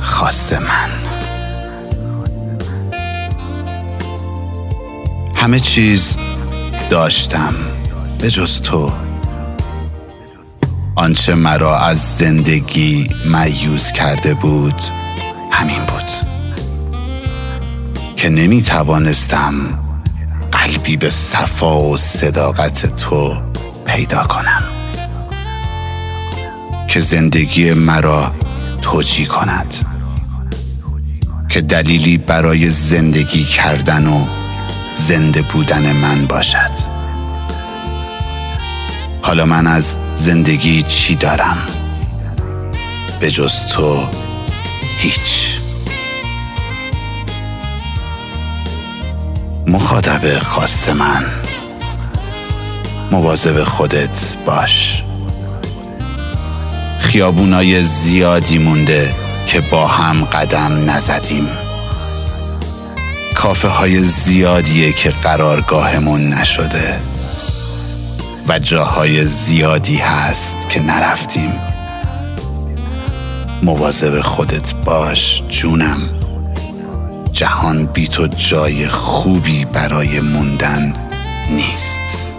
[0.00, 0.90] خاص من.
[5.34, 6.18] همه چیز
[6.90, 7.54] داشتم
[8.18, 8.92] به جز تو.
[10.96, 14.82] آنچه مرا از زندگی میوز کرده بود
[15.50, 16.10] همین بود.
[18.16, 19.52] که نمی توانستم
[20.52, 23.36] قلبی به صفا و صداقت تو
[23.84, 24.62] پیدا کنم.
[26.88, 28.32] که زندگی مرا
[28.86, 29.74] توجی کند
[31.48, 34.26] که دلیلی برای زندگی کردن و
[34.94, 36.70] زنده بودن من باشد.
[39.22, 41.58] حالا من از زندگی چی دارم؟
[43.20, 44.08] به جز تو
[44.98, 45.58] هیچ.
[49.66, 51.24] مخاطب خواست من
[53.12, 55.05] مواظب خودت باش.
[57.16, 59.14] خیابونای زیادی مونده
[59.46, 61.48] که با هم قدم نزدیم.
[63.34, 67.00] کافه های زیادیه که قرارگاهمون نشده
[68.48, 71.60] و جاهای زیادی هست که نرفتیم.
[73.62, 75.98] مواظب خودت باش جونم.
[77.32, 80.94] جهان بی تو جای خوبی برای موندن
[81.48, 82.35] نیست.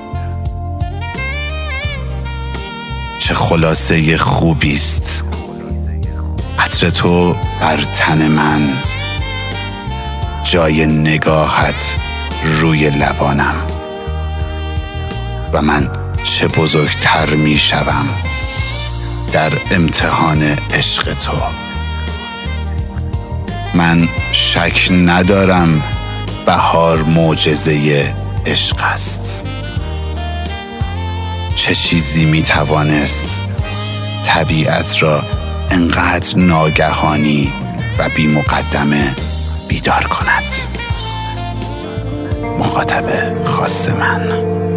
[3.28, 5.24] چه خلاصه خوبی است.
[6.60, 8.74] عطر تو بر تن من
[10.44, 11.96] جای نگاهت
[12.44, 13.56] روی لبانم.
[15.54, 15.90] و من
[16.24, 18.06] چه بزرگتر می شوم
[19.34, 21.38] در امتحان عشق تو.
[23.74, 25.84] من شک ندارم
[26.46, 28.14] بهار معجزه
[28.46, 29.46] عشق است.
[31.58, 33.42] چه چیزی می توانست
[34.24, 35.22] طبیعت را
[35.72, 37.54] انقدر ناگهانی
[38.00, 39.16] و بی مقدمه
[39.68, 40.44] بیدار کند.
[42.60, 43.04] مخاطب
[43.46, 44.22] خاص من.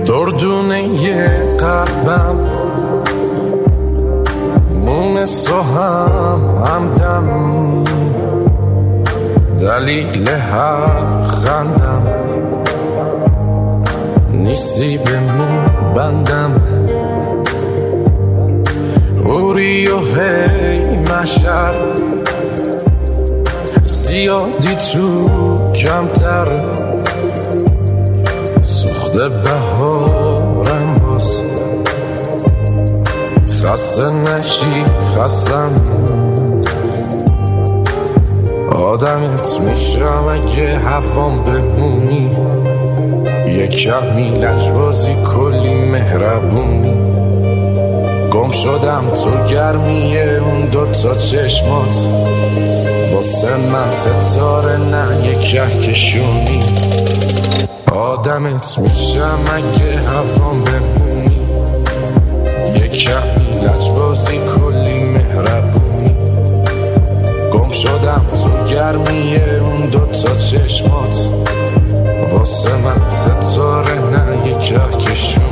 [0.05, 2.37] دردونه قلبم
[4.75, 7.85] مونس و هم همدم
[9.61, 12.07] دلیل هر خندم.
[14.31, 16.61] نیستی به مو بندم.
[19.25, 21.75] اوری و هی مشر
[23.85, 26.47] زیادی تو کمتر.
[28.63, 31.43] سخت بهارم باز.
[33.63, 34.85] خسته نشی
[35.17, 35.71] خستم.
[38.77, 42.30] آدمت میشم اگه هفام بمونی.
[43.85, 46.95] کمی لجبازی کلی مهربونی.
[48.31, 52.09] گم شدم تو گرمیه اون دوتا چشمات.
[53.15, 56.61] واسه من ستاره نه یک کهکشونی
[57.93, 61.41] آدمت میشم اگه هفام بمونی.
[62.77, 66.15] یک کمی لجبازی کلی مهربونی.
[67.53, 71.31] گم شدم تو گرمیه اون دوتا چشمات.
[74.71, 75.50] Jakiś